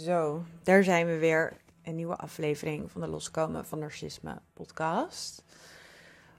[0.00, 1.52] Zo, daar zijn we weer.
[1.82, 5.44] Een nieuwe aflevering van de Loskomen van Narcisme podcast.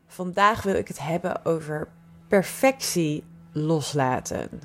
[0.06, 1.88] Vandaag wil ik het hebben over
[2.28, 4.62] perfectie loslaten.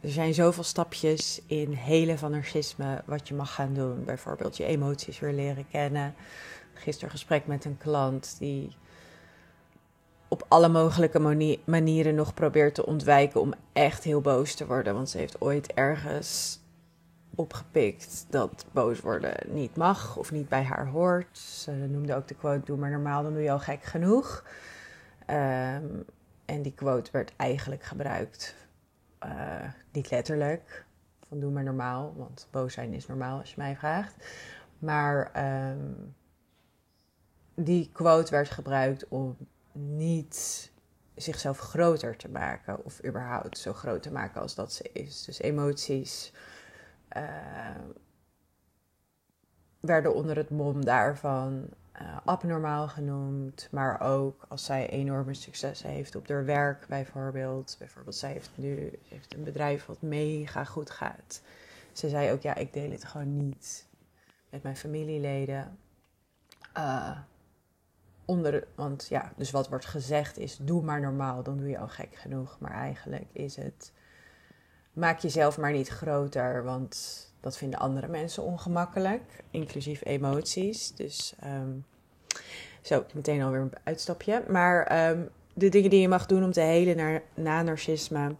[0.00, 4.04] Er zijn zoveel stapjes in helen van narcisme wat je mag gaan doen.
[4.04, 6.14] Bijvoorbeeld je emoties weer leren kennen.
[6.74, 8.76] Gisteren gesprek met een klant die
[10.28, 14.94] op alle mogelijke manieren nog probeert te ontwijken om echt heel boos te worden.
[14.94, 16.62] Want ze heeft ooit ergens
[17.34, 21.38] opgepikt dat boos worden niet mag of niet bij haar hoort.
[21.38, 24.44] Ze noemde ook de quote: Doe maar normaal, dan doe je al gek genoeg.
[25.26, 25.86] Ehm,
[26.44, 28.54] en die quote werd eigenlijk gebruikt,
[29.24, 29.32] uh,
[29.92, 30.84] niet letterlijk,
[31.28, 34.14] van doe maar normaal, want boos zijn is normaal als je mij vraagt.
[34.78, 35.92] Maar ehm,
[37.54, 39.36] die quote werd gebruikt om
[39.72, 40.72] niet
[41.14, 45.24] zichzelf groter te maken of überhaupt zo groot te maken als dat ze is.
[45.24, 46.32] Dus emoties
[47.16, 47.22] uh,
[49.80, 51.68] werden onder het mom daarvan
[52.00, 53.68] uh, abnormaal genoemd.
[53.70, 57.76] Maar ook als zij enorme successen heeft op haar werk bijvoorbeeld.
[57.78, 61.42] Bijvoorbeeld zij heeft nu heeft een bedrijf wat mega goed gaat.
[61.92, 63.86] Ze zei ook, ja, ik deel het gewoon niet
[64.50, 65.78] met mijn familieleden.
[66.76, 67.18] Uh,
[68.24, 71.88] onder, want ja, dus wat wordt gezegd is, doe maar normaal, dan doe je al
[71.88, 72.56] gek genoeg.
[72.60, 73.92] Maar eigenlijk is het
[74.94, 80.94] maak jezelf maar niet groter, want dat vinden andere mensen ongemakkelijk, inclusief emoties.
[80.94, 81.84] Dus um,
[82.82, 84.44] zo, meteen alweer een uitstapje.
[84.48, 88.34] Maar um, de dingen die je mag doen om te helen naar, na narcisme,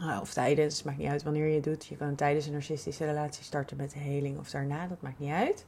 [0.00, 1.86] uh, of tijdens, maakt niet uit wanneer je het doet.
[1.86, 5.32] Je kan tijdens een narcistische relatie starten met de heling of daarna, dat maakt niet
[5.32, 5.64] uit.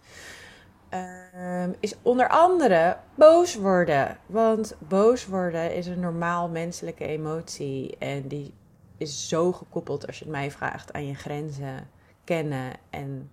[1.65, 4.19] Um, is onder andere boos worden.
[4.27, 7.97] Want boos worden is een normaal menselijke emotie.
[7.99, 8.55] En die
[8.99, 11.91] is zo gekoppeld, als je het mij vraagt, aan je grenzen
[12.25, 13.31] kennen en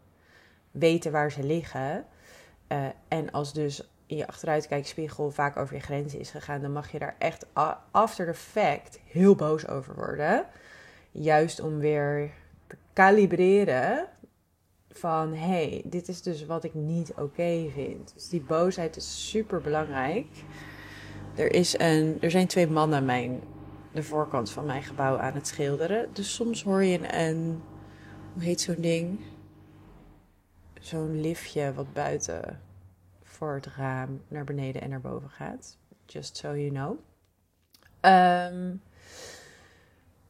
[0.72, 2.06] weten waar ze liggen.
[2.68, 6.92] Uh, en als dus in je achteruitkijkspiegel vaak over je grenzen is gegaan, dan mag
[6.92, 7.46] je daar echt
[7.92, 10.46] after the fact heel boos over worden.
[11.12, 12.32] Juist om weer
[12.68, 14.08] te kalibreren
[14.90, 18.14] van hé, hey, dit is dus wat ik niet oké vind.
[18.14, 20.28] Dus die boosheid is super belangrijk.
[21.36, 23.42] Er, is een, er zijn twee mannen mijn
[23.96, 26.10] de voorkant van mijn gebouw aan het schilderen.
[26.14, 27.62] Dus soms hoor je een,
[28.34, 29.20] hoe heet zo'n ding?
[30.80, 32.62] Zo'n liftje wat buiten
[33.24, 35.78] voor het raam naar beneden en naar boven gaat.
[36.06, 36.98] Just so you know.
[38.02, 38.82] Um,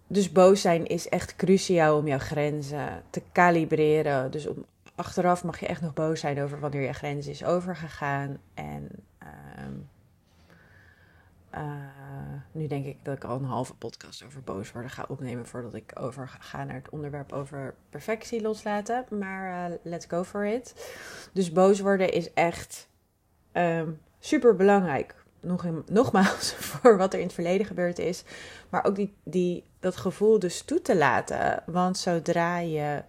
[0.08, 4.32] dus boos zijn is echt cruciaal om jouw grenzen te kalibreren.
[4.32, 4.66] Dus om,
[4.96, 8.38] achteraf mag je echt nog boos zijn over wanneer je grens is overgegaan.
[8.54, 8.90] En
[9.60, 9.90] um,
[11.56, 11.62] uh,
[12.52, 15.74] nu denk ik dat ik al een halve podcast over boos worden ga opnemen voordat
[15.74, 19.06] ik over ga naar het onderwerp over perfectie loslaten.
[19.10, 20.94] Maar uh, let's go for it.
[21.34, 22.88] Dus boos worden is echt
[23.54, 25.24] um, super belangrijk.
[25.40, 28.24] Nog nogmaals, voor wat er in het verleden gebeurd is.
[28.70, 31.64] Maar ook die, die, dat gevoel dus toe te laten.
[31.66, 33.04] Want zodra je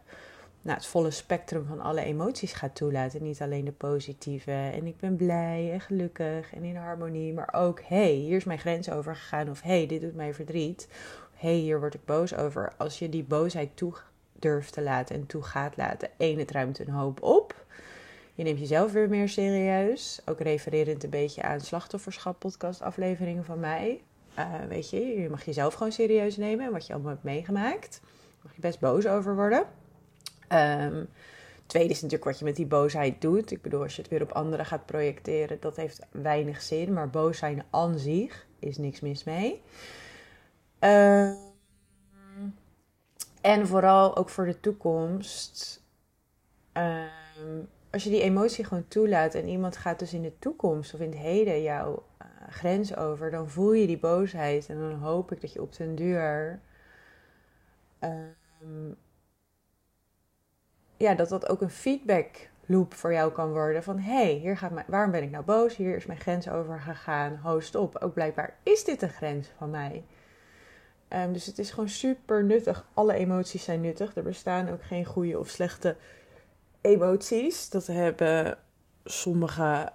[0.67, 3.23] nou, het volle spectrum van alle emoties gaat toelaten.
[3.23, 7.33] Niet alleen de positieve en ik ben blij en gelukkig en in harmonie.
[7.33, 9.51] Maar ook, hé, hey, hier is mijn grens overgegaan.
[9.51, 10.89] Of hé, hey, dit doet mij verdriet.
[11.35, 12.73] Hé, hey, hier word ik boos over.
[12.77, 13.95] Als je die boosheid toe
[14.33, 16.09] durft te laten en toe gaat laten.
[16.17, 17.65] één, het ruimt een hoop op.
[18.35, 20.21] Je neemt jezelf weer meer serieus.
[20.25, 24.03] Ook refererend een beetje aan slachtofferschap podcast afleveringen van mij.
[24.39, 26.73] Uh, weet je, je mag jezelf gewoon serieus nemen.
[26.73, 28.01] Wat je allemaal hebt meegemaakt.
[28.03, 29.67] Daar mag je best boos over worden.
[30.53, 31.09] Um,
[31.67, 33.51] tweede is natuurlijk wat je met die boosheid doet.
[33.51, 36.93] Ik bedoel, als je het weer op anderen gaat projecteren, dat heeft weinig zin.
[36.93, 39.63] Maar boos zijn aan zich is niks mis mee.
[40.81, 41.31] Uh,
[43.41, 45.85] en vooral ook voor de toekomst.
[46.77, 47.03] Uh,
[47.91, 51.11] als je die emotie gewoon toelaat en iemand gaat dus in de toekomst of in
[51.11, 55.41] het heden jouw uh, grens over, dan voel je die boosheid en dan hoop ik
[55.41, 56.61] dat je op den duur
[60.97, 63.83] ja, dat dat ook een feedback loop voor jou kan worden.
[63.83, 65.77] Van hé, hey, hier gaat waarom ben ik nou boos?
[65.77, 67.41] Hier is mijn grens over gegaan.
[67.43, 67.97] Host op.
[68.01, 70.05] Ook blijkbaar is dit een grens van mij.
[71.09, 72.87] Um, dus het is gewoon super nuttig.
[72.95, 74.17] Alle emoties zijn nuttig.
[74.17, 75.97] Er bestaan ook geen goede of slechte
[76.81, 77.71] emoties.
[77.71, 78.59] Dat hebben
[79.05, 79.93] sommige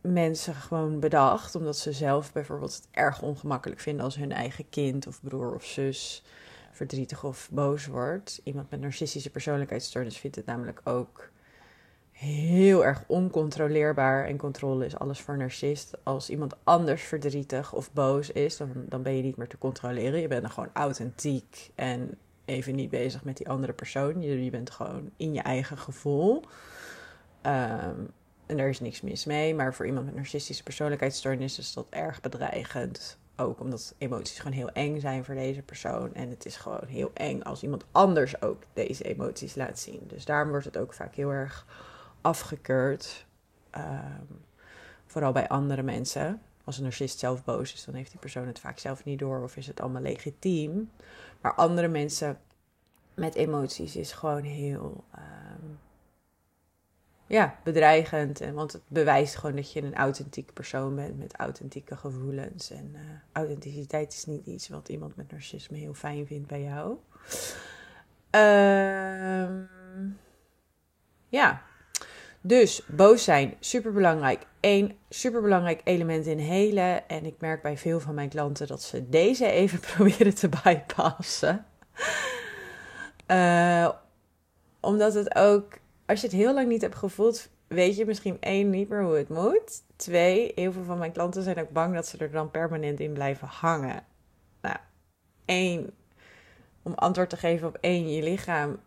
[0.00, 1.54] mensen gewoon bedacht.
[1.54, 5.64] Omdat ze zelf bijvoorbeeld het erg ongemakkelijk vinden als hun eigen kind of broer of
[5.64, 6.24] zus
[6.74, 8.40] verdrietig of boos wordt.
[8.44, 11.30] Iemand met narcistische persoonlijkheidsstoornis vindt het namelijk ook
[12.10, 14.24] heel erg oncontroleerbaar.
[14.24, 15.96] En controle is alles voor narcist.
[16.02, 20.20] Als iemand anders verdrietig of boos is, dan, dan ben je niet meer te controleren.
[20.20, 21.70] Je bent dan gewoon authentiek.
[21.74, 24.22] En even niet bezig met die andere persoon.
[24.22, 26.42] Je, je bent gewoon in je eigen gevoel.
[27.42, 28.00] Ehm,
[28.46, 29.54] en daar is niks mis mee.
[29.54, 33.18] Maar voor iemand met narcistische persoonlijkheidsstoornis is dat erg bedreigend.
[33.36, 36.14] Ook omdat emoties gewoon heel eng zijn voor deze persoon.
[36.14, 40.00] En het is gewoon heel eng als iemand anders ook deze emoties laat zien.
[40.06, 41.66] Dus daarom wordt het ook vaak heel erg
[42.20, 43.26] afgekeurd.
[43.70, 44.32] Ehm,
[45.06, 46.42] vooral bij andere mensen.
[46.64, 49.42] Als een narcist zelf boos is, dan heeft die persoon het vaak zelf niet door
[49.42, 50.90] of is het allemaal legitiem.
[51.40, 52.38] Maar andere mensen
[53.14, 55.43] met emoties is gewoon heel ehm,
[57.34, 58.40] ja, bedreigend.
[58.40, 62.70] En, want het bewijst gewoon dat je een authentiek persoon bent met authentieke gevoelens.
[62.70, 63.00] En uh,
[63.32, 66.96] authenticiteit is niet iets wat iemand met narcisme heel fijn vindt bij jou.
[68.30, 69.62] Ehm,
[71.28, 71.62] ja,
[72.40, 74.46] dus boos zijn, superbelangrijk.
[74.60, 77.08] Eén superbelangrijk element in helen.
[77.08, 81.66] En ik merk bij veel van mijn klanten dat ze deze even proberen te bypassen.
[83.26, 83.88] Uh,
[84.80, 88.70] omdat het ook, als je het heel lang niet hebt gevoeld, weet je misschien één
[88.70, 89.82] niet meer hoe het moet.
[89.96, 93.12] Twee, heel veel van mijn klanten zijn ook bang dat ze er dan permanent in
[93.12, 94.04] blijven hangen.
[94.60, 94.76] Nou,
[95.44, 95.90] één,
[96.82, 98.78] om antwoord te geven op één, je lichaam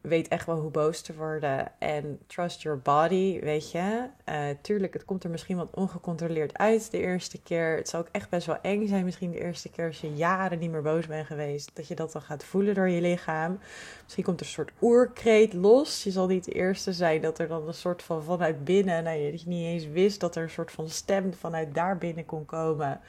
[0.00, 1.72] weet echt wel hoe boos te worden.
[1.78, 4.06] En trust your body, weet je.
[4.28, 7.76] Uh, tuurlijk, het komt er misschien wat ongecontroleerd uit de eerste keer.
[7.76, 10.58] Het zal ook echt best wel eng zijn misschien de eerste keer als je jaren
[10.58, 11.70] niet meer boos bent geweest.
[11.74, 13.58] Dat je dat dan gaat voelen door je lichaam.
[14.02, 16.02] Misschien komt er een soort oerkreet los.
[16.02, 19.04] Je zal niet de eerste zijn dat er dan een soort van vanuit binnen...
[19.04, 22.26] Nou, dat je niet eens wist dat er een soort van stem vanuit daar binnen
[22.26, 23.00] kon komen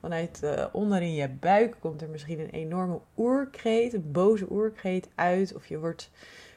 [0.00, 5.08] vanuit uh, onder in je buik komt er misschien een enorme oerkreet, een boze oerkreet
[5.14, 5.54] uit.
[5.54, 6.10] Of je wordt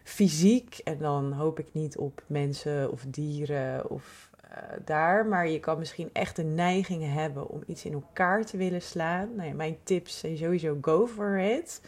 [0.04, 5.26] fysiek, en dan hoop ik niet op mensen of dieren of uh, daar.
[5.26, 9.36] Maar je kan misschien echt de neiging hebben om iets in elkaar te willen slaan.
[9.36, 11.82] Nou ja, mijn tips zijn sowieso go for it.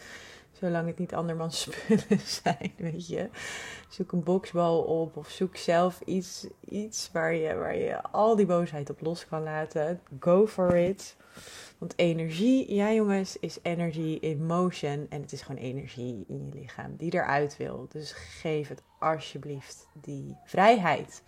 [0.60, 3.30] Zolang het niet andermans spullen zijn, weet je.
[3.90, 8.46] Zoek een boksbal op of zoek zelf iets, iets waar, je, waar je al die
[8.46, 10.02] boosheid op los kan laten.
[10.20, 11.16] Go for it.
[11.78, 15.06] Want energie, ja jongens, is energy in motion.
[15.10, 17.88] En het is gewoon energie in je lichaam die eruit wil.
[17.90, 21.24] Dus geef het alsjeblieft die vrijheid.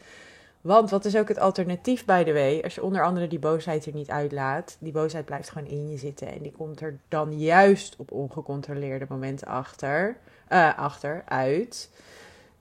[0.67, 2.61] Want wat is ook het alternatief, by the way?
[2.61, 5.97] Als je onder andere die boosheid er niet uitlaat, die boosheid blijft gewoon in je
[5.97, 6.27] zitten.
[6.27, 10.17] En die komt er dan juist op ongecontroleerde momenten achter,
[10.49, 11.89] uh, achter uit.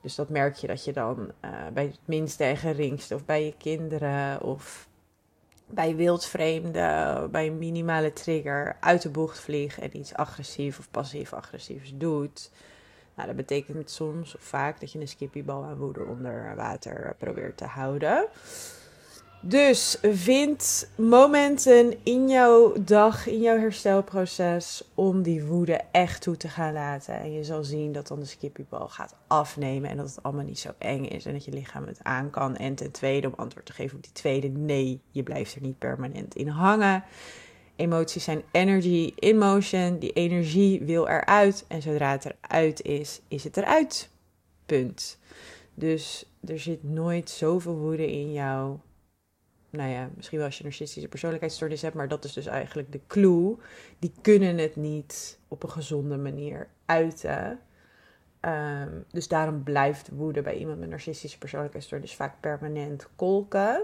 [0.00, 3.44] Dus dat merk je dat je dan uh, bij het minste en geringste, of bij
[3.44, 4.88] je kinderen, of
[5.66, 11.92] bij wildvreemden, bij een minimale trigger, uit de bocht vliegt en iets agressief of passief-agressiefs
[11.94, 12.50] doet.
[13.16, 17.56] Nou, dat betekent soms of vaak dat je een skippybal aan woede onder water probeert
[17.56, 18.28] te houden.
[19.40, 26.48] Dus vind momenten in jouw dag, in jouw herstelproces, om die woede echt toe te
[26.48, 27.20] gaan laten.
[27.20, 30.58] En je zal zien dat dan de skippybal gaat afnemen en dat het allemaal niet
[30.58, 32.56] zo eng is en dat je lichaam het aan kan.
[32.56, 35.78] En ten tweede, om antwoord te geven op die tweede, nee, je blijft er niet
[35.78, 37.04] permanent in hangen.
[37.76, 39.98] Emoties zijn energy in motion.
[39.98, 41.64] Die energie wil eruit.
[41.68, 44.10] En zodra het eruit is, is het eruit.
[44.66, 45.18] Punt.
[45.74, 48.78] Dus er zit nooit zoveel woede in jou
[49.76, 53.00] nou ja, misschien wel als je narcistische persoonlijkheidsstoornis hebt, maar dat is dus eigenlijk de
[53.06, 53.56] clue.
[53.98, 57.60] Die kunnen het niet op een gezonde manier uiten.
[58.40, 63.82] Um, dus daarom blijft woede bij iemand met narcistische persoonlijkheidsstoornis vaak permanent kolken.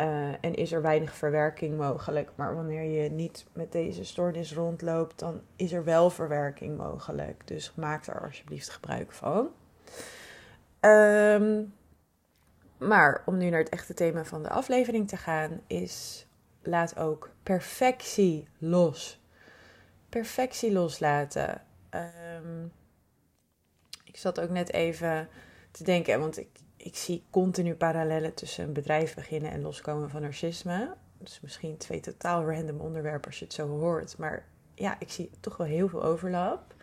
[0.00, 2.30] Uh, en is er weinig verwerking mogelijk.
[2.34, 7.46] Maar wanneer je niet met deze stoornis rondloopt, dan is er wel verwerking mogelijk.
[7.46, 9.48] Dus maak er alsjeblieft gebruik van.
[10.80, 11.74] Um,
[12.78, 16.26] maar om nu naar het echte thema van de aflevering te gaan, is
[16.62, 19.20] laat ook perfectie los.
[20.08, 21.62] Perfectie loslaten.
[21.90, 22.72] Um,
[24.04, 25.28] ik zat ook net even
[25.70, 26.48] te denken, want ik,
[26.88, 30.94] ik zie continu parallellen tussen een bedrijf beginnen en loskomen van narcisme.
[31.18, 34.18] Dus misschien twee totaal random onderwerpen als je het zo hoort.
[34.18, 36.74] Maar ja, ik zie toch wel heel veel overlap.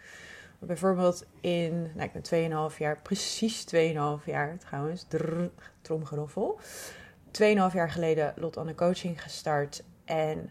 [0.59, 6.59] Bijvoorbeeld in, nou ik ben 2,5 jaar, precies 2,5 jaar trouwens, drrr, tromgeroffel.
[7.31, 7.43] 2,5
[7.74, 9.83] jaar geleden Lot Anne Coaching gestart.
[10.03, 10.50] En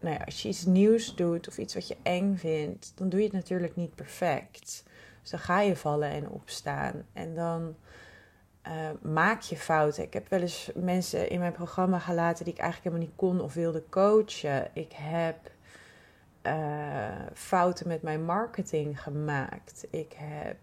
[0.00, 3.18] nou ja, als je iets nieuws doet of iets wat je eng vindt, dan doe
[3.20, 4.84] je het natuurlijk niet perfect.
[5.20, 7.06] Dus dan ga je vallen en opstaan.
[7.12, 7.76] En dan
[8.66, 8.72] uh,
[9.12, 10.02] maak je fouten.
[10.02, 13.40] Ik heb wel eens mensen in mijn programma gelaten die ik eigenlijk helemaal niet kon
[13.40, 14.70] of wilde coachen.
[14.72, 15.50] Ik heb
[16.42, 19.86] uh, fouten met mijn marketing gemaakt.
[19.90, 20.56] Ik heb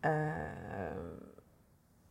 [0.00, 0.32] uh,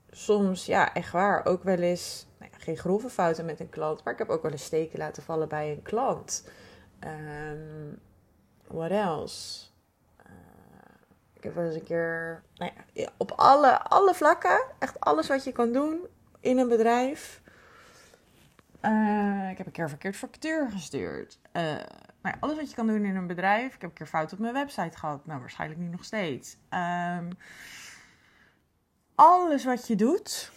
[0.10, 4.14] soms, ja, echt waar, ook wel eens, nou geen grove fouten met een klant, maar
[4.14, 6.50] ik heb ook wel eens steken laten vallen bij een klant.
[7.04, 8.00] Um,
[8.68, 9.66] what else?
[11.46, 15.72] Heb eens een keer, nou ja, op alle, alle vlakken, echt alles wat je kan
[15.72, 16.00] doen
[16.40, 17.42] in een bedrijf.
[18.82, 21.40] Uh, ik heb een keer verkeerd factuur gestuurd.
[21.54, 21.78] Nou
[22.22, 23.76] ja, alles wat je kan doen in een bedrijf.
[23.76, 25.26] Ik heb een keer fout op mijn website gehad.
[25.26, 26.58] Nou, waarschijnlijk nu nog steeds.
[26.70, 27.30] Um,
[29.16, 30.52] alles wat je doet,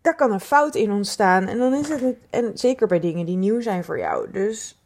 [0.00, 1.46] daar kan een fout in ontstaan.
[1.46, 4.30] En dan is het, en zeker bij dingen die nieuw zijn voor jou.
[4.30, 4.79] Dus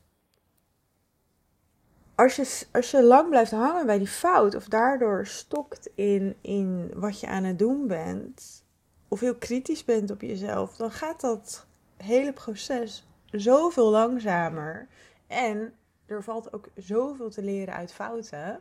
[2.14, 6.90] als je, als je lang blijft hangen bij die fout, of daardoor stokt in, in
[6.94, 8.64] wat je aan het doen bent,
[9.08, 11.66] of heel kritisch bent op jezelf, dan gaat dat
[11.96, 14.88] hele proces zoveel langzamer.
[15.26, 15.74] En
[16.06, 18.60] er valt ook zoveel te leren uit fouten.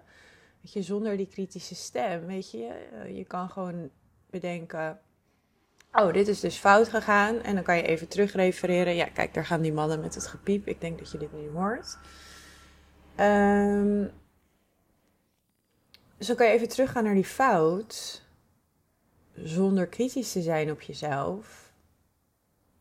[0.61, 3.89] Weet je, zonder die kritische stem, weet je, eh, je kan gewoon
[4.29, 4.99] bedenken.
[5.91, 7.41] Oh, dit is dus fout gegaan.
[7.41, 8.95] En dan kan je even terugrefereren.
[8.95, 10.67] Ja, kijk, daar gaan die mannen met het gepiep.
[10.67, 11.97] Ik denk dat je dit nu hoort.
[13.19, 14.11] Um,
[16.17, 18.21] dan kan je even teruggaan naar die fout.
[19.35, 21.71] Zonder kritisch te zijn op jezelf.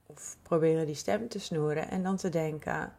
[0.07, 1.89] Of proberen die stem te snoeren.
[1.91, 2.93] En dan te denken: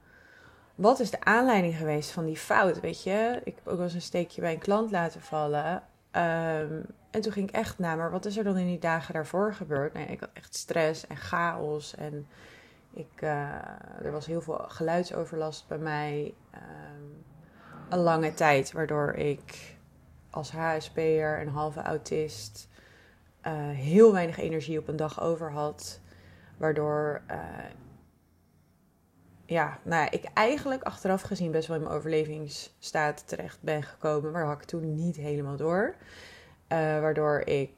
[0.76, 2.80] wat is de aanleiding geweest van die fout?
[2.80, 5.76] Weet je, ik heb ook wel eens een steekje bij een klant laten vallen.
[6.12, 9.14] Um, en toen ging ik echt naar, maar wat is er dan in die dagen
[9.14, 9.94] daarvoor gebeurd?
[9.94, 11.96] Nee, ik had echt stress en chaos.
[11.96, 12.28] En
[12.94, 13.56] ik, uh,
[14.02, 16.34] er was heel veel geluidsoverlast bij mij.
[16.56, 17.24] Um,
[17.90, 19.76] een lange tijd, waardoor ik
[20.30, 22.70] als HSP'er en halve autist
[23.48, 26.00] uh, heel weinig energie op een dag over had.
[26.58, 27.38] Waardoor uh,
[29.46, 34.32] ja, nou ja, ik eigenlijk achteraf gezien best wel in mijn overlevingsstaat terecht ben gekomen.
[34.32, 35.96] Maar had ik toen niet helemaal door.
[36.68, 37.74] Waardoor ik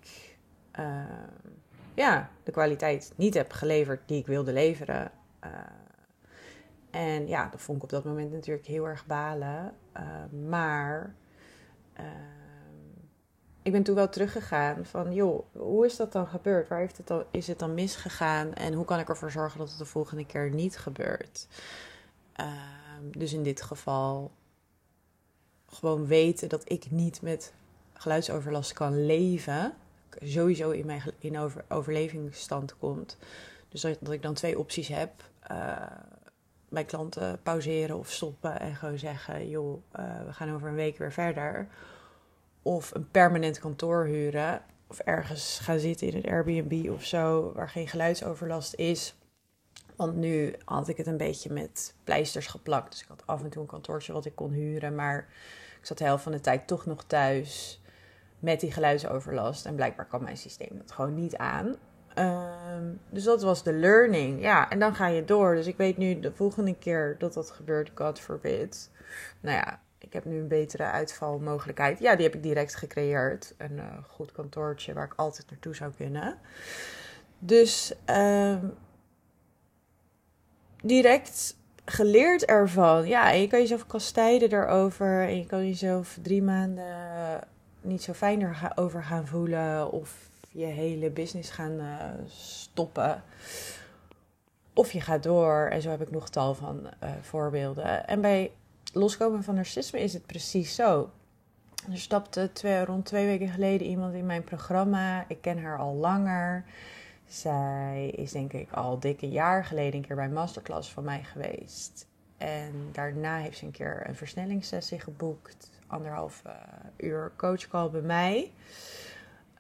[0.80, 1.04] uh,
[1.96, 5.12] ja, de kwaliteit niet heb geleverd die ik wilde leveren.
[5.44, 5.50] Uh,
[6.90, 9.74] en ja, dat vond ik op dat moment natuurlijk heel erg balen.
[10.48, 11.16] maar
[13.62, 16.68] ik ben toen wel teruggegaan van, joh, hoe is dat dan gebeurd?
[16.68, 18.54] Waar heeft het dan, is het dan misgegaan?
[18.54, 21.48] En hoe kan ik ervoor zorgen dat het de volgende keer niet gebeurt?
[23.12, 24.32] dus in dit geval
[25.66, 27.54] gewoon weten dat ik niet met
[27.94, 29.74] geluidsoverlast kan leven,
[30.24, 33.18] sowieso in mijn in over, overlevingsstand komt.
[33.70, 35.12] Dus dat, ik dan twee opties heb.
[35.52, 35.82] Uh,
[36.70, 40.98] bij klanten pauzeren of stoppen en gewoon zeggen: joh, uh, we gaan over een week
[40.98, 41.68] weer verder.
[42.62, 44.62] Of een permanent kantoor huren.
[44.88, 49.16] Of ergens gaan zitten in een Airbnb of zo, waar geen geluidsoverlast is.
[49.96, 52.92] Want nu had ik het een beetje met pleisters geplakt.
[52.92, 54.96] Dus ik had af en toe een kantoortje wat ik kon huren.
[54.96, 55.28] Maar
[55.80, 57.82] ik zat de helft van de tijd toch nog thuis
[58.46, 59.66] met die geluidsoverlast.
[59.66, 61.76] En blijkbaar kan mijn systeem dat gewoon niet aan.
[62.18, 64.42] Um, dus dat was de learning.
[64.42, 65.56] Ja, en dan ga je door.
[65.56, 68.92] Dus ik weet nu de volgende keer dat dat gebeurt, God forbid.
[69.40, 72.00] Nou ja, ik heb nu een betere uitvalmogelijkheid.
[72.00, 73.54] Ja, die heb ik direct gecreëerd.
[73.58, 76.38] Een uh, goed kantoortje waar ik altijd naartoe zou kunnen.
[77.40, 78.74] Dus um,
[80.84, 83.08] direct geleerd ervan.
[83.08, 85.22] Ja, en je kan jezelf kastijden erover.
[85.22, 87.54] En je kan jezelf drie maanden
[87.86, 91.96] niet zo fijn over gaan voelen of je hele business gaan uh,
[92.28, 93.24] stoppen.
[94.74, 95.68] Of je gaat door.
[95.72, 98.08] En zo heb ik nog tal van uh, voorbeelden.
[98.08, 98.52] En bij
[98.94, 101.10] loskomen van narcisme is het precies zo.
[101.92, 105.26] Er stapte twee, rond twee weken geleden iemand in mijn programma.
[105.28, 106.66] Ik ken haar al langer.
[107.28, 112.08] Zij is denk ik al dikke jaar geleden een keer bij masterclass van mij geweest.
[112.38, 116.54] En daarna heeft ze een keer een versnellingssessie geboekt anderhalf uh,
[116.98, 118.54] uur coachcall bij mij.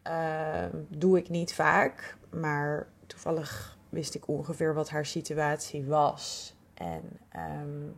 [0.08, 6.56] Uh, doe ik niet vaak, maar toevallig wist ik ongeveer wat haar situatie was.
[6.74, 7.20] En
[7.62, 7.98] um,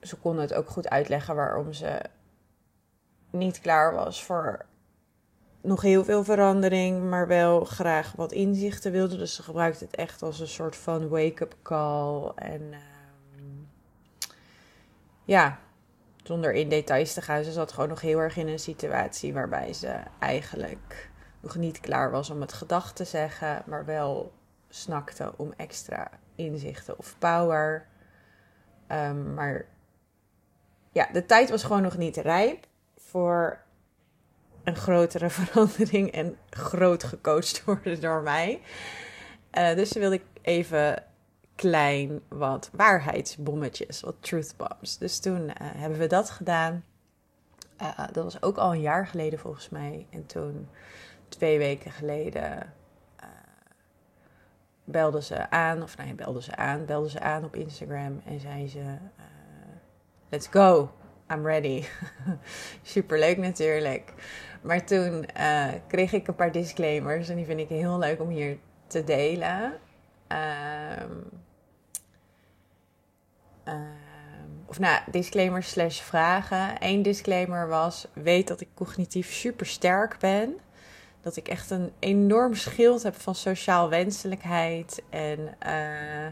[0.00, 2.00] ze kon het ook goed uitleggen waarom ze
[3.30, 4.64] niet klaar was voor
[5.62, 9.16] nog heel veel verandering, maar wel graag wat inzichten wilde.
[9.16, 12.32] Dus ze gebruikte het echt als een soort van wake-up call.
[12.34, 12.62] En
[13.36, 13.68] um,
[15.24, 15.58] ja,
[16.22, 19.72] zonder in details te gaan, ze zat gewoon nog heel erg in een situatie waarbij
[19.72, 24.32] ze eigenlijk nog niet klaar was om het gedacht te zeggen, maar wel
[24.68, 27.86] snakte om extra inzichten of power.
[28.88, 29.64] Um, maar
[30.92, 32.66] ja, de tijd was gewoon nog niet rijp
[32.96, 33.60] voor
[34.64, 38.60] een grotere verandering en groot gecoacht worden door mij.
[39.58, 41.04] Uh, dus wilde ik even
[41.54, 44.98] klein wat waarheidsbommetjes, wat truth bombs.
[44.98, 46.84] Dus toen uh, hebben we dat gedaan.
[47.82, 50.06] Uh, dat was ook al een jaar geleden volgens mij.
[50.10, 50.68] En toen,
[51.28, 52.72] twee weken geleden,
[53.20, 53.26] uh,
[54.84, 55.82] belde ze aan.
[55.82, 56.84] Of nee, belde ze aan.
[56.84, 58.96] Belde ze aan op Instagram en zei ze...
[60.28, 60.90] Let's go.
[61.32, 61.84] I'm ready.
[62.82, 64.12] Superleuk natuurlijk.
[64.62, 68.28] Maar toen uh, kreeg ik een paar disclaimers en die vind ik heel leuk om
[68.28, 69.72] hier te delen.
[70.28, 71.42] Um,
[74.66, 76.76] of nou, disclaimer slash vragen.
[76.78, 80.58] Eén disclaimer was, weet dat ik cognitief super sterk ben.
[81.20, 85.02] Dat ik echt een enorm schild heb van sociaal wenselijkheid.
[85.10, 86.26] En uh,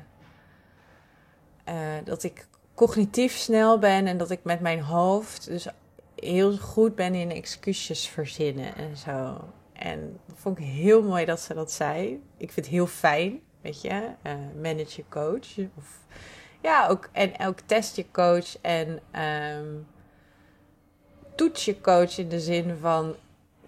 [1.74, 2.46] uh, dat ik
[2.80, 5.66] cognitief snel ben en dat ik met mijn hoofd dus
[6.14, 9.44] heel goed ben in excuses verzinnen en zo.
[9.72, 12.22] En dat vond ik heel mooi dat ze dat zei.
[12.36, 14.32] Ik vind het heel fijn, weet je, uh,
[14.62, 15.58] manage je coach.
[15.76, 15.98] Of,
[16.62, 19.00] ja, ook, en ook test je coach en
[19.58, 19.86] um,
[21.34, 23.14] toets je coach in de zin van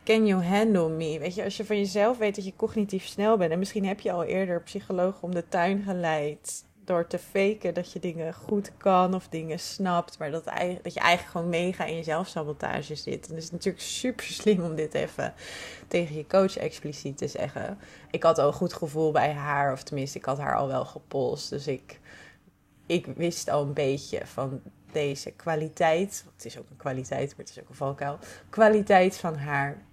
[0.04, 1.19] can you handle me?
[1.19, 4.00] Weet je, als je van jezelf weet dat je cognitief snel bent en misschien heb
[4.00, 8.73] je al eerder psycholoog om de tuin geleid door te faken dat je dingen goed
[8.77, 10.45] kan of dingen snapt, maar dat,
[10.83, 13.29] dat je eigenlijk gewoon mega in zelfsabotage zit.
[13.29, 15.35] En het is natuurlijk super slim om dit even
[15.89, 17.79] tegen je coach expliciet te zeggen.
[18.11, 20.85] Ik had al een goed gevoel bij haar, of tenminste, ik had haar al wel
[20.85, 21.51] gepolst.
[21.51, 22.01] Dus ik,
[22.87, 24.62] ik wist al een beetje van
[24.93, 26.25] deze kwaliteit.
[26.35, 28.19] Het is ook een kwaliteit, maar het is ook een valkuil.
[28.51, 29.85] Kwaliteit van haar.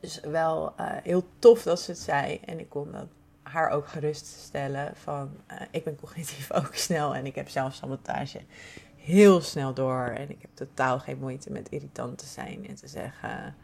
[0.00, 2.40] Dus wel uh, heel tof dat ze het zei.
[2.44, 3.06] En ik kon dat
[3.50, 8.40] haar ook geruststellen van uh, ik ben cognitief ook snel en ik heb zelfsabotage
[8.96, 12.88] heel snel door en ik heb totaal geen moeite met irritant te zijn en te
[12.88, 13.54] zeggen.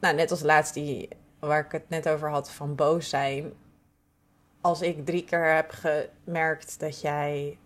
[0.00, 3.52] Nou, net als laatst die waar ik het net over had van boos zijn.
[4.60, 7.58] Als ik drie keer heb gemerkt dat jij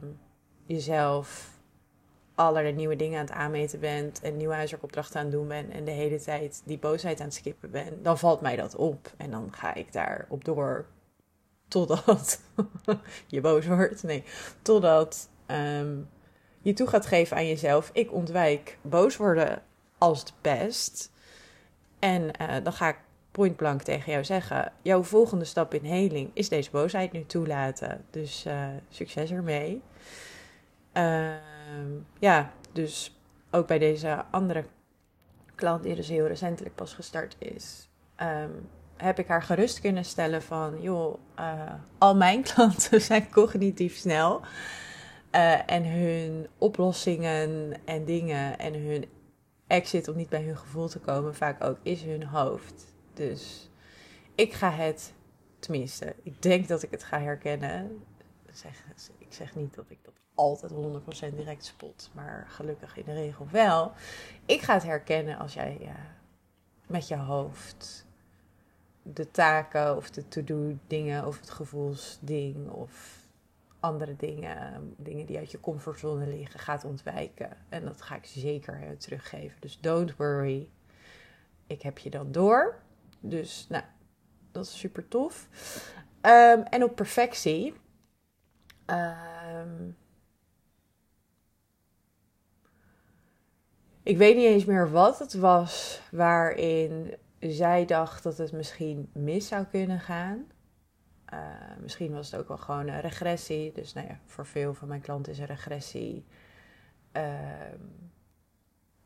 [0.00, 0.18] um,
[0.66, 1.55] jezelf
[2.36, 5.84] allerlei nieuwe dingen aan het aanmeten bent en nieuwe huiswerkopdrachten aan het doen bent en
[5.84, 9.30] de hele tijd die boosheid aan het skippen ben, dan valt mij dat op en
[9.30, 10.86] dan ga ik daarop door
[11.68, 12.40] totdat
[13.26, 14.02] je boos wordt.
[14.02, 14.24] Nee,
[14.62, 16.08] totdat um,
[16.62, 17.90] je toe gaat geven aan jezelf.
[17.92, 19.62] Ik ontwijk boos worden
[19.98, 21.12] als het best.
[21.98, 22.96] En uh, dan ga ik
[23.30, 28.04] point blank tegen jou zeggen: jouw volgende stap in heling is deze boosheid nu toelaten.
[28.10, 29.82] Dus uh, succes ermee.
[30.96, 34.64] Um, ja, dus ook bij deze andere
[35.54, 37.88] klant, die dus heel recentelijk pas gestart is,
[38.22, 43.96] um, heb ik haar gerust kunnen stellen van, joh, uh, al mijn klanten zijn cognitief
[43.96, 44.40] snel.
[45.32, 49.04] Uh, en hun oplossingen en dingen en hun
[49.66, 52.94] exit om niet bij hun gevoel te komen, vaak ook is hun hoofd.
[53.14, 53.70] Dus
[54.34, 55.12] ik ga het,
[55.58, 58.04] tenminste, ik denk dat ik het ga herkennen.
[58.52, 58.84] Zeg,
[59.36, 60.72] zeg niet dat ik dat altijd
[61.32, 63.92] 100% direct spot, maar gelukkig in de regel wel.
[64.46, 65.92] Ik ga het herkennen als jij
[66.86, 68.06] met je hoofd
[69.02, 73.24] de taken of de to-do dingen of het gevoelsding of
[73.80, 77.56] andere dingen, dingen die uit je comfortzone liggen, gaat ontwijken.
[77.68, 79.60] En dat ga ik zeker teruggeven.
[79.60, 80.68] Dus don't worry.
[81.66, 82.78] Ik heb je dan door.
[83.20, 83.84] Dus nou,
[84.52, 85.48] dat is super tof.
[86.22, 87.74] Um, en op perfectie.
[88.90, 89.96] Um,
[94.06, 99.48] Ik weet niet eens meer wat het was waarin zij dacht dat het misschien mis
[99.48, 100.44] zou kunnen gaan.
[101.34, 101.40] Uh,
[101.80, 103.72] misschien was het ook wel gewoon een regressie.
[103.72, 106.24] Dus nou ja, voor veel van mijn klanten is een regressie.
[107.12, 107.22] Uh,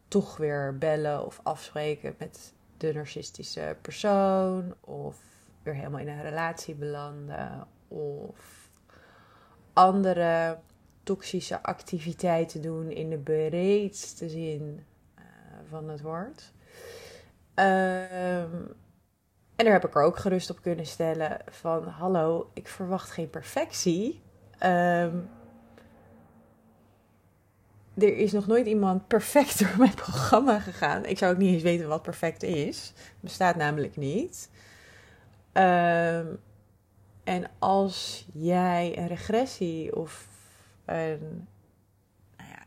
[0.08, 4.74] toch weer bellen of afspreken met de narcistische persoon.
[4.80, 5.22] Of
[5.62, 7.66] weer helemaal in een relatie belanden.
[7.88, 8.69] Of
[9.72, 10.58] andere
[11.02, 14.84] toxische activiteiten doen in de breedste zin
[15.68, 16.52] van het woord.
[17.54, 18.74] Um,
[19.56, 23.30] en daar heb ik er ook gerust op kunnen stellen van hallo, ik verwacht geen
[23.30, 24.22] perfectie.
[24.62, 25.28] Um,
[27.94, 31.04] er is nog nooit iemand perfect door mijn programma gegaan.
[31.04, 32.92] Ik zou ook niet eens weten wat perfect is.
[33.20, 34.50] Bestaat namelijk niet.
[35.52, 36.40] Um,
[37.30, 40.28] en als jij een regressie of
[40.84, 41.48] een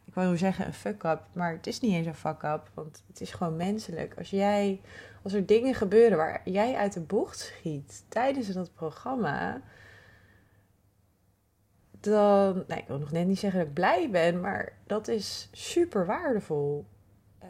[0.06, 3.32] ik wou zeggen een fuck-up, maar het is niet eens een fuck-up, want het is
[3.32, 4.14] gewoon menselijk.
[4.18, 4.82] Als jij,
[5.22, 9.62] als er dingen gebeuren waar jij uit de bocht schiet tijdens dat programma,
[12.00, 15.50] dan, nee, ik wil nog net niet zeggen dat ik blij ben, maar dat is
[15.52, 16.86] super waardevol.
[17.44, 17.50] Uh,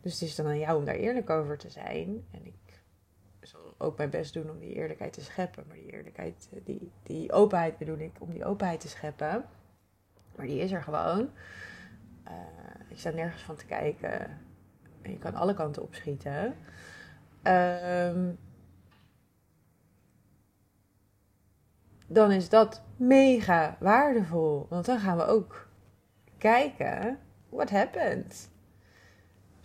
[0.00, 2.24] dus het is dan aan jou om daar eerlijk over te zijn.
[2.30, 2.65] En ik
[3.78, 5.64] ook mijn best doen om die eerlijkheid te scheppen.
[5.66, 9.44] Maar die eerlijkheid, die, die openheid bedoel ik, om die openheid te scheppen.
[10.36, 11.30] Maar die is er gewoon.
[12.28, 12.32] Uh,
[12.88, 14.20] ik sta nergens van te kijken.
[15.02, 16.54] En je kan alle kanten opschieten.
[17.42, 18.38] Um,
[22.06, 24.66] dan is dat mega waardevol.
[24.68, 25.68] Want dan gaan we ook
[26.38, 28.50] kijken, what happened?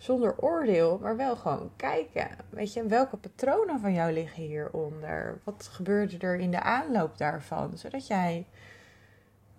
[0.02, 2.28] Zonder oordeel, maar wel gewoon kijken.
[2.50, 5.40] Weet je, welke patronen van jou liggen hieronder?
[5.44, 7.78] Wat gebeurde er in de aanloop daarvan?
[7.78, 8.46] Zodat jij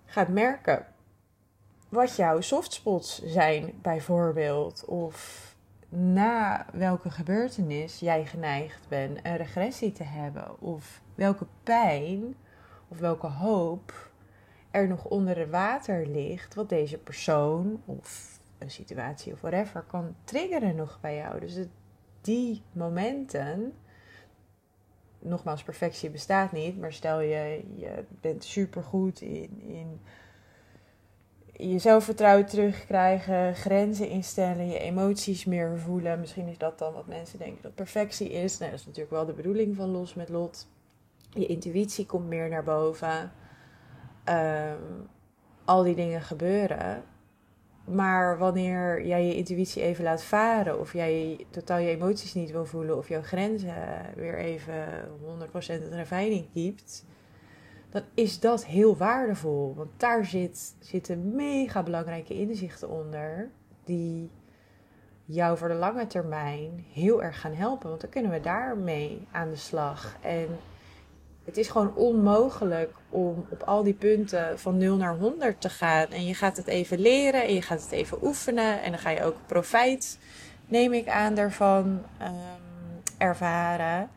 [0.06, 0.86] gaat merken
[1.90, 4.86] wat jouw softspots zijn, bijvoorbeeld.
[4.86, 5.56] Of
[5.90, 10.62] na welke gebeurtenis jij geneigd bent een regressie te hebben.
[10.62, 12.36] Of welke pijn
[12.88, 14.12] of welke hoop
[14.72, 20.16] er nog onder het water ligt, wat deze persoon of een situatie of whatever kan
[20.24, 21.40] triggeren nog bij jou.
[21.40, 21.58] Dus
[22.22, 23.74] die momenten,
[25.20, 30.00] nogmaals, perfectie bestaat niet, maar stel je, je bent supergoed in, in
[31.54, 36.20] je zelfvertrouwen terugkrijgen, grenzen instellen, je emoties meer voelen.
[36.20, 38.58] Misschien is dat dan wat mensen denken dat perfectie is.
[38.58, 40.68] Nou, dat is natuurlijk wel de bedoeling van Los met Lot.
[41.30, 43.32] Je intuïtie komt meer naar boven.
[44.24, 44.82] Ehm,
[45.66, 47.04] al die dingen gebeuren.
[47.84, 52.66] Maar wanneer jij je intuïtie even laat varen, of jij totaal je emoties niet wil
[52.66, 53.76] voelen, of jouw grenzen
[54.16, 54.88] weer even
[55.68, 57.06] 100% een ravijning keept,
[57.90, 59.74] dan is dat heel waardevol.
[59.76, 63.50] Want daar zit, zitten mega belangrijke inzichten onder,
[63.84, 64.32] die
[65.26, 67.90] jou voor de lange termijn heel erg gaan helpen.
[67.90, 70.16] Want dan kunnen we daarmee aan de slag.
[70.22, 70.48] En
[71.46, 76.08] het is gewoon onmogelijk om op al die punten van 0 naar 100 te gaan.
[76.08, 78.82] En je gaat het even leren en je gaat het even oefenen.
[78.82, 80.20] En dan ga je ook profijt,
[80.68, 82.34] neem ik aan, daarvan um,
[83.18, 84.10] ervaren.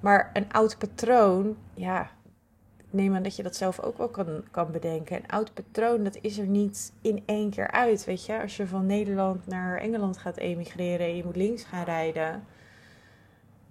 [0.00, 2.10] Maar een oud patroon, ja,
[2.90, 5.16] neem aan dat je dat zelf ook wel kan, kan bedenken.
[5.16, 8.04] Een oud patroon, dat is er niet in één keer uit.
[8.04, 11.84] Weet je, als je van Nederland naar Engeland gaat emigreren en je moet links gaan
[11.84, 12.44] rijden.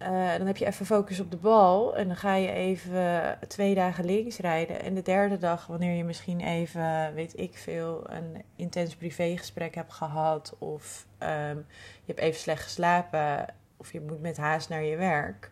[0.01, 3.75] Uh, dan heb je even focus op de bal en dan ga je even twee
[3.75, 4.81] dagen links rijden.
[4.81, 9.93] En de derde dag, wanneer je misschien even, weet ik veel, een intens privégesprek hebt
[9.93, 10.55] gehad.
[10.57, 11.65] Of um,
[12.03, 13.45] je hebt even slecht geslapen.
[13.77, 15.51] Of je moet met haast naar je werk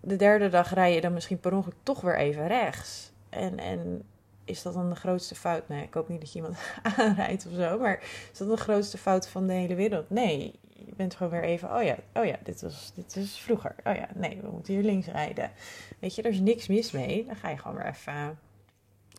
[0.00, 3.12] de derde dag rij je dan misschien per ongeluk toch weer even rechts.
[3.28, 4.02] En, en
[4.44, 5.68] is dat dan de grootste fout?
[5.68, 6.58] Nee, ik hoop niet dat je iemand
[6.96, 7.78] aanrijdt of zo.
[7.78, 7.98] Maar
[8.32, 10.10] is dat de grootste fout van de hele wereld?
[10.10, 11.74] Nee, je bent gewoon weer even...
[11.74, 13.74] Oh ja, oh ja dit, was, dit is vroeger.
[13.84, 15.50] Oh ja, nee, we moeten hier links rijden.
[15.98, 17.24] Weet je, er is niks mis mee.
[17.24, 18.38] Dan ga je gewoon weer even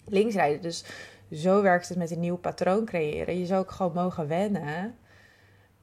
[0.06, 0.62] links rijden.
[0.62, 0.86] Dus
[1.32, 3.40] zo werkt het met een nieuw patroon creëren.
[3.40, 4.96] Je zou ook gewoon mogen wennen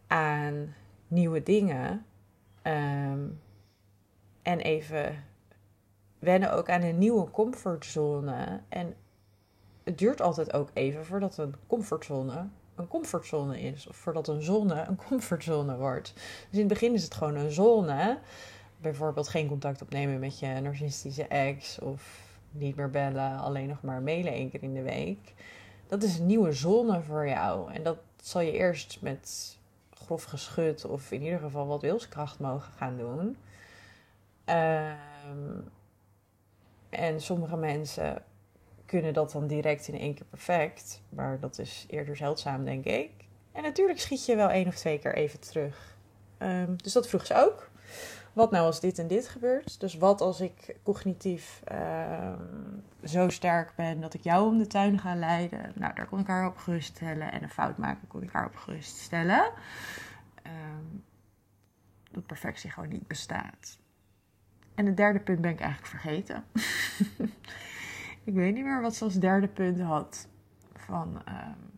[0.07, 0.75] aan
[1.09, 2.05] nieuwe dingen...
[2.63, 3.41] Um,
[4.49, 5.25] en even
[6.19, 8.61] wennen ook aan een nieuwe comfortzone.
[8.69, 8.95] En
[9.85, 13.87] het duurt altijd ook even voordat een comfortzone een comfortzone is.
[13.87, 16.13] Of voordat een zone een comfortzone wordt.
[16.15, 18.19] Dus in het begin is het gewoon een zone.
[18.81, 21.79] Bijvoorbeeld geen contact opnemen met je narcistische ex.
[21.79, 25.35] Of niet meer bellen, alleen nog maar mailen één keer in de week.
[25.87, 27.73] Dat is een nieuwe zone voor jou.
[27.73, 29.57] En dat zal je eerst met
[29.91, 33.37] grof geschud of in ieder geval wat wilskracht mogen gaan doen.
[34.47, 35.65] Um,
[36.89, 38.23] en sommige mensen
[38.89, 41.03] kunnen dat dan direct in één keer perfect.
[41.09, 43.11] Maar dat is eerder zeldzaam, denk ik.
[43.53, 45.97] En natuurlijk schiet je wel één of twee keer even terug.
[46.39, 47.71] Um, dus dat vroeg ze ook.
[48.33, 49.81] Wat nou als dit en dit gebeurt?
[49.81, 54.99] Dus wat als ik cognitief um, zo sterk ben dat ik jou om de tuin
[54.99, 55.73] ga leiden?
[55.75, 57.33] Nou, daar kon ik haar op geruststellen.
[57.33, 59.51] En een fout maken kon ik haar op geruststellen.
[60.47, 61.05] Um,
[62.11, 63.79] dat perfectie gewoon niet bestaat.
[64.75, 66.45] En het derde punt ben ik eigenlijk vergeten.
[68.29, 70.29] ik weet niet meer wat ze als derde punt had.
[70.77, 71.71] Van um,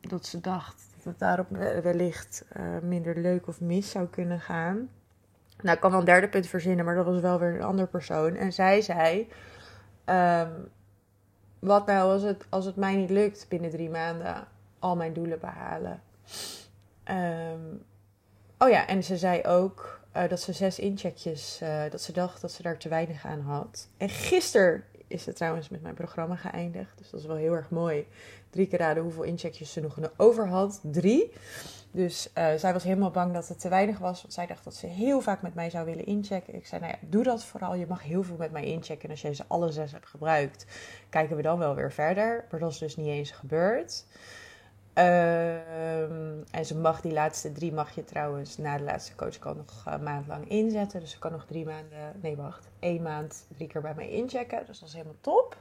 [0.00, 1.48] dat ze dacht dat het daarop
[1.82, 4.88] wellicht uh, minder leuk of mis zou kunnen gaan.
[5.62, 7.88] Nou, ik kan wel een derde punt verzinnen, maar dat was wel weer een andere
[7.88, 8.34] persoon.
[8.34, 9.28] En zij zei:
[10.04, 10.68] um,
[11.58, 15.40] Wat nou als het, als het mij niet lukt binnen drie maanden al mijn doelen
[15.40, 16.02] behalen?
[17.10, 17.84] Um,
[18.58, 22.40] Oh ja, en ze zei ook uh, dat ze zes incheckjes, uh, dat ze dacht
[22.40, 23.88] dat ze daar te weinig aan had.
[23.96, 26.98] En gisteren is het trouwens met mijn programma geëindigd.
[26.98, 28.06] Dus dat is wel heel erg mooi.
[28.50, 30.80] Drie keer raden hoeveel incheckjes ze nog over had.
[30.82, 31.32] Drie.
[31.90, 34.22] Dus uh, zij was helemaal bang dat het te weinig was.
[34.22, 36.54] Want zij dacht dat ze heel vaak met mij zou willen inchecken.
[36.54, 37.74] Ik zei, nou ja, doe dat vooral.
[37.74, 39.04] Je mag heel veel met mij inchecken.
[39.04, 40.66] En als je ze alle zes hebt gebruikt,
[41.08, 42.44] kijken we dan wel weer verder.
[42.50, 44.04] Maar dat is dus niet eens gebeurd.
[44.98, 49.56] Um, en ze mag die laatste drie mag je trouwens na de laatste coach kan
[49.56, 51.00] nog een maand lang inzetten.
[51.00, 54.66] Dus ze kan nog drie maanden, nee wacht, één maand drie keer bij mij inchecken.
[54.66, 55.56] Dus dat is helemaal top.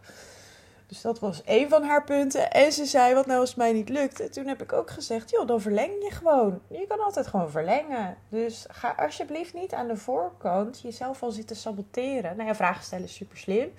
[0.88, 2.52] Dus dat was één van haar punten.
[2.52, 4.20] En ze zei, wat nou als het mij niet lukt?
[4.20, 6.62] En toen heb ik ook gezegd, joh, dan verleng je gewoon.
[6.68, 8.18] Je kan altijd gewoon verlengen.
[8.30, 12.36] Dus ga alsjeblieft niet aan de voorkant jezelf al zitten saboteren.
[12.36, 13.72] Nou ja, vragen stellen is super slim.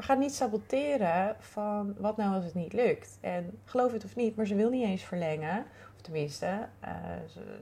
[0.00, 3.18] Maar ga niet saboteren van wat nou als het niet lukt.
[3.20, 5.64] En geloof het of niet, maar ze wil niet eens verlengen.
[5.94, 6.90] Of tenminste, uh,
[7.28, 7.60] ze,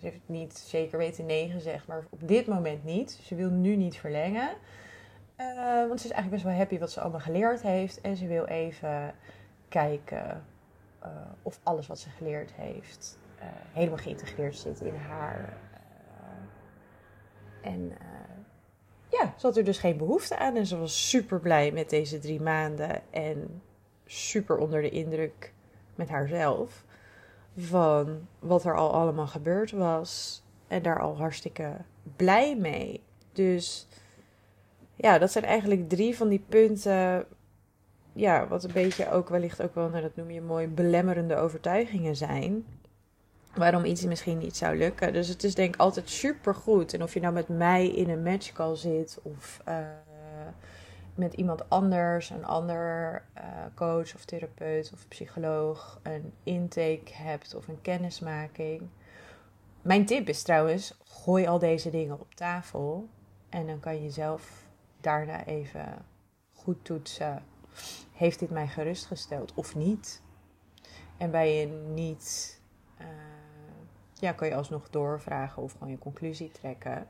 [0.00, 3.10] heeft niet zeker weten nee gezegd, maar op dit moment niet.
[3.22, 4.48] Ze wil nu niet verlengen.
[5.36, 8.00] Uh, want ze is eigenlijk best wel happy wat ze allemaal geleerd heeft.
[8.00, 9.14] En ze wil even
[9.68, 10.44] kijken
[11.02, 11.08] uh,
[11.42, 13.18] of alles wat ze geleerd heeft
[13.72, 15.56] helemaal geïntegreerd zit in haar.
[17.62, 17.92] en
[19.20, 20.56] ja, ze had er dus geen behoefte aan.
[20.56, 23.12] En ze was super blij met deze drie maanden.
[23.12, 23.62] En
[24.06, 25.52] super onder de indruk
[25.94, 26.84] met haarzelf.
[27.56, 30.42] Van wat er al allemaal gebeurd was.
[30.68, 31.72] En daar al hartstikke
[32.16, 33.02] blij mee.
[33.32, 33.88] Dus
[34.94, 37.26] ja, dat zijn eigenlijk drie van die punten.
[38.12, 42.16] Ja, wat een beetje ook wellicht ook wel, nou, dat noem je mooi, belemmerende overtuigingen
[42.16, 42.64] zijn
[43.56, 45.12] waarom iets misschien niet zou lukken.
[45.12, 46.94] Dus het is denk ik altijd super goed.
[46.94, 49.78] En of je nou met mij in een matchcall zit of uh,
[51.14, 53.42] met iemand anders, een ander uh,
[53.74, 58.82] coach of therapeut of psycholoog, een intake hebt of een kennismaking.
[59.82, 63.08] Mijn tip is trouwens, gooi al deze dingen op tafel
[63.48, 64.64] en dan kan je zelf
[65.00, 66.04] daarna even
[66.52, 67.42] goed toetsen.
[68.12, 70.22] Heeft dit mij gerustgesteld of niet?
[71.16, 72.55] En ben je niet
[74.20, 77.06] ja, kan je alsnog doorvragen of gewoon je conclusie trekken.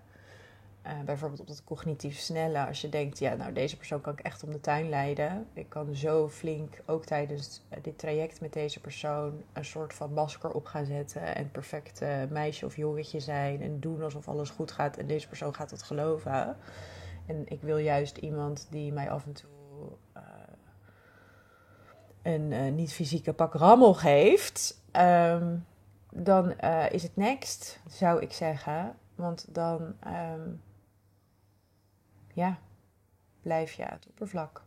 [0.86, 4.20] Uh, bijvoorbeeld op dat cognitief snelle, als je denkt, ja, nou deze persoon kan ik
[4.20, 5.46] echt om de tuin leiden.
[5.52, 10.12] Ik kan zo flink, ook tijdens eh, dit traject met deze persoon, een soort van
[10.12, 11.34] masker op gaan zetten.
[11.34, 14.96] En perfect meisje of jongetje zijn en doen alsof alles goed gaat.
[14.96, 16.56] En deze persoon gaat dat geloven.
[17.26, 19.50] En ik wil juist iemand die mij af en toe
[20.16, 20.22] uh,
[22.22, 24.82] een niet-fysieke pak rammel geeft.
[24.92, 25.66] Um,
[26.22, 28.96] dan uh, is het next, zou ik zeggen.
[29.14, 30.62] Want dan, um,
[32.32, 32.58] ja,
[33.42, 34.62] blijf je het oppervlak.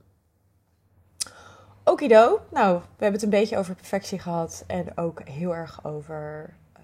[1.83, 4.63] Okido, nou, we hebben het een beetje over perfectie gehad.
[4.67, 6.83] En ook heel erg over uh,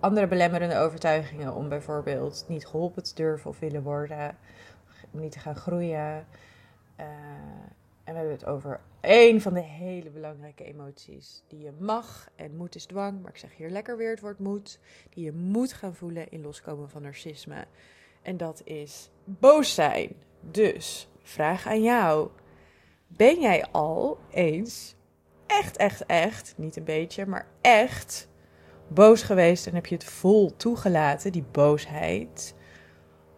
[0.00, 1.54] andere belemmerende overtuigingen.
[1.54, 4.36] Om bijvoorbeeld niet geholpen te durven of willen worden.
[5.10, 6.26] Om niet te gaan groeien.
[7.00, 7.06] Uh,
[8.04, 12.56] en we hebben het over een van de hele belangrijke emoties die je mag en
[12.56, 14.78] moet is dwang, maar ik zeg hier lekker weer het woord moet,
[15.10, 17.66] die je moet gaan voelen in loskomen van narcisme.
[18.22, 20.16] En dat is boos zijn.
[20.40, 22.30] Dus, vraag aan jou.
[23.06, 24.94] Ben jij al eens
[25.46, 28.28] echt, echt, echt, niet een beetje, maar echt
[28.88, 32.54] boos geweest en heb je het vol toegelaten, die boosheid,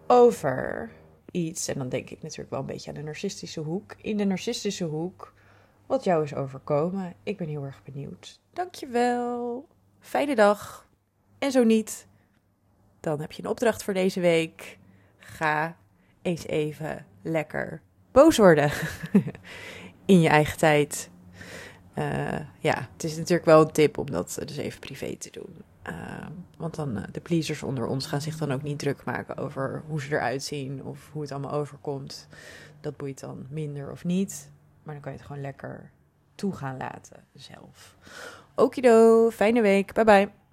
[0.07, 0.91] over
[1.31, 3.95] iets, en dan denk ik natuurlijk wel een beetje aan de narcistische hoek.
[4.01, 5.35] In de narcistische hoek,
[5.87, 7.15] wat jou is overkomen.
[7.23, 8.41] Ik ben heel erg benieuwd.
[8.53, 9.67] Dankjewel.
[10.01, 10.87] Fijne dag.
[11.39, 12.07] En zo niet,
[13.01, 14.79] dan heb je een opdracht voor deze week.
[15.19, 15.77] Ga
[16.23, 18.71] eens even lekker boos worden.
[20.05, 21.11] In je eigen tijd.
[21.99, 25.63] Uh, ja, het is natuurlijk wel een tip om dat dus even privé te doen.
[25.89, 29.37] Uh, want dan, uh, de pleasers onder ons gaan zich dan ook niet druk maken
[29.37, 32.29] over hoe ze eruit zien of hoe het allemaal overkomt.
[32.81, 34.51] Dat boeit dan minder of niet.
[34.87, 35.91] Maar dan kan je het gewoon lekker
[36.35, 37.97] toe gaan laten zelf.
[38.55, 39.93] Okido, fijne week.
[39.93, 40.46] Bye bye.